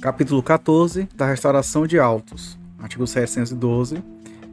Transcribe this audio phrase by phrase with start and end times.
[0.00, 2.56] Capítulo 14 da restauração de autos.
[2.78, 4.00] Artigo 712.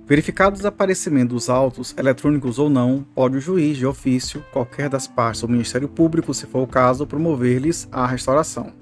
[0.07, 5.05] Verificado o desaparecimento dos autos, eletrônicos ou não, pode o juiz de ofício, qualquer das
[5.05, 8.73] partes ou Ministério Público, se for o caso, promover-lhes a restauração.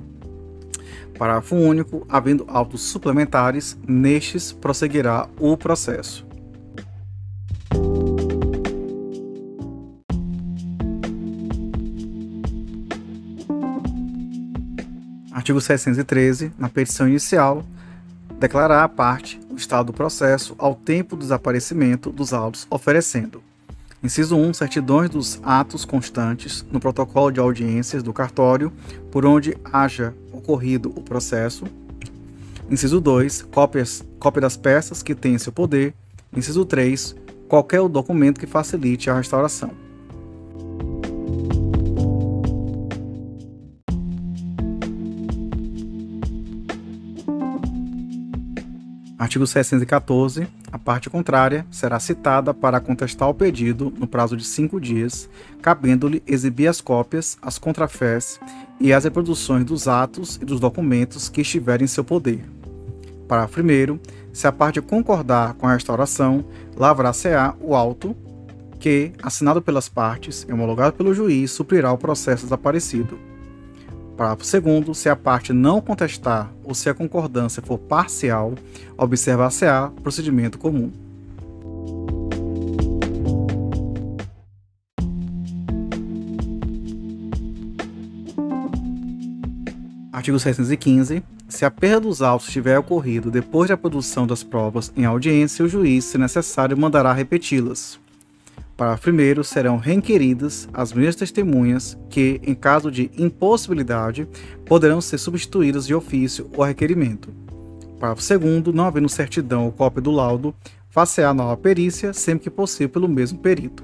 [1.18, 2.05] Parágrafo único.
[2.07, 6.25] Havendo autos suplementares, nestes prosseguirá o processo.
[15.43, 16.54] Artigo 613.
[16.57, 17.65] Na petição inicial,
[18.39, 23.43] declarar a parte o estado do processo ao tempo do desaparecimento dos autos, oferecendo.
[24.02, 24.54] Inciso 1.
[24.54, 28.71] Certidões dos atos constantes no protocolo de audiências do cartório
[29.11, 31.66] por onde haja ocorrido o processo.
[32.72, 33.41] Inciso 2.
[33.52, 35.94] Cópias, cópia das peças que têm em seu poder.
[36.33, 37.17] Inciso 3.
[37.50, 39.72] Qualquer documento que facilite a restauração.
[49.23, 50.49] Artigo 614.
[50.69, 55.30] A parte contrária será citada para contestar o pedido no prazo de cinco dias,
[55.61, 58.38] cabendo-lhe exibir as cópias, as contrafés
[58.81, 62.43] e as reproduções dos atos e dos documentos que estiverem em seu poder.
[63.25, 63.99] Parágrafo 1.
[64.33, 66.43] Se a parte concordar com a restauração,
[66.75, 68.13] lavrar-se-á o auto
[68.77, 73.17] que, assinado pelas partes e homologado pelo juiz, suprirá o processo desaparecido.
[74.16, 74.97] Parágrafo 2.
[74.97, 78.53] Se a parte não contestar ou se a concordância for parcial,
[78.97, 80.92] observar-se-á procedimento comum.
[90.11, 91.23] Artigo 615.
[91.50, 95.67] Se a perda dos autos tiver ocorrido depois da produção das provas em audiência, o
[95.67, 98.00] juiz, se necessário, mandará repeti-las.
[98.75, 104.27] Parágrafo 1 serão requeridas as mesmas testemunhas que, em caso de impossibilidade,
[104.65, 107.30] poderão ser substituídas de ofício ou requerimento.
[107.99, 110.55] Parágrafo 2 não havendo certidão ou cópia do laudo,
[110.89, 113.83] facear nova perícia, sempre que possível pelo mesmo perito.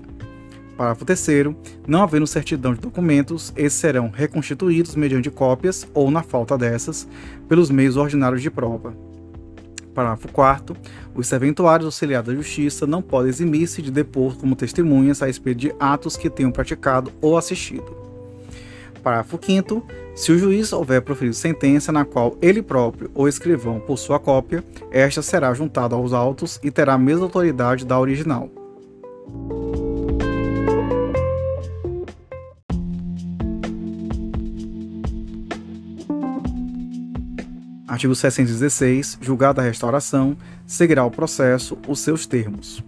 [0.76, 1.56] Parágrafo 3
[1.88, 7.08] não havendo certidão de documentos, esses serão reconstituídos mediante cópias ou, na falta dessas,
[7.48, 9.09] pelos meios ordinários de prova.
[10.00, 10.78] Parágrafo 4
[11.14, 15.76] Os serventuários auxiliares da Justiça não podem eximir-se de depor como testemunhas a respeito de
[15.78, 17.98] atos que tenham praticado ou assistido.
[19.04, 24.18] Parágrafo 5 Se o juiz houver proferido sentença na qual ele próprio ou escrivão possua
[24.20, 28.50] cópia, esta será juntada aos autos e terá a mesma autoridade da original.
[37.90, 39.18] Artigo 616.
[39.20, 42.84] Julgada a restauração, seguirá o processo os seus termos.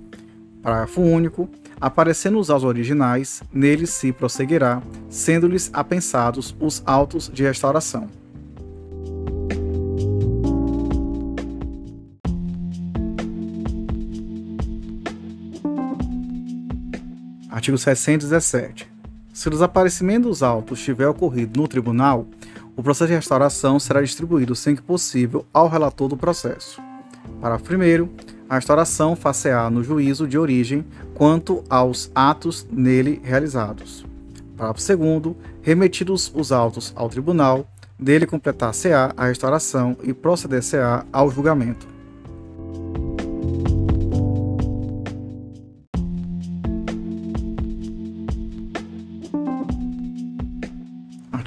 [0.62, 1.50] Parágrafo único.
[1.80, 4.80] Aparecendo os autos originais, neles se prosseguirá,
[5.10, 8.08] sendo-lhes apensados os autos de restauração.
[17.50, 18.88] Artigo 617.
[19.34, 22.28] Se o desaparecimento dos autos tiver ocorrido no tribunal,
[22.82, 26.82] o processo de restauração será distribuído sempre que possível ao relator do processo.
[27.40, 28.10] Parágrafo 1.
[28.50, 30.84] A restauração far-se-á no juízo de origem
[31.14, 34.04] quanto aos atos nele realizados.
[34.58, 35.36] Parágrafo 2.
[35.62, 37.68] Remetidos os autos ao tribunal,
[38.00, 41.91] dele completar-se-á a restauração e proceder-se-á ao julgamento.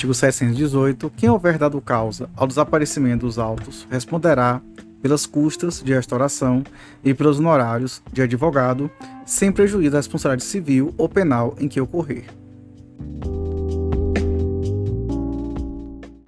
[0.04, 1.10] Artigo 718.
[1.16, 4.60] Quem houver dado causa ao desaparecimento dos autos responderá
[5.00, 6.62] pelas custas de restauração
[7.02, 8.90] e pelos honorários de advogado,
[9.24, 12.26] sem prejuízo da responsabilidade civil ou penal em que ocorrer.